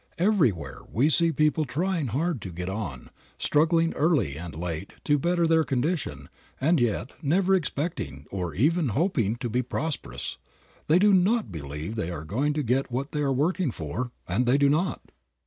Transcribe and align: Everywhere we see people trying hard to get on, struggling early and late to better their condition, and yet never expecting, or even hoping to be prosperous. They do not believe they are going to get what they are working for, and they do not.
Everywhere 0.17 0.79
we 0.91 1.11
see 1.11 1.31
people 1.31 1.63
trying 1.63 2.07
hard 2.07 2.41
to 2.41 2.51
get 2.51 2.69
on, 2.69 3.11
struggling 3.37 3.93
early 3.93 4.35
and 4.35 4.55
late 4.55 4.93
to 5.03 5.19
better 5.19 5.45
their 5.45 5.63
condition, 5.63 6.27
and 6.59 6.81
yet 6.81 7.13
never 7.21 7.53
expecting, 7.53 8.25
or 8.31 8.55
even 8.55 8.89
hoping 8.97 9.35
to 9.35 9.47
be 9.47 9.61
prosperous. 9.61 10.39
They 10.87 10.97
do 10.97 11.13
not 11.13 11.51
believe 11.51 11.93
they 11.93 12.09
are 12.09 12.25
going 12.25 12.53
to 12.53 12.63
get 12.63 12.91
what 12.91 13.11
they 13.11 13.19
are 13.21 13.31
working 13.31 13.69
for, 13.69 14.09
and 14.27 14.47
they 14.47 14.57
do 14.57 14.69
not. 14.69 15.11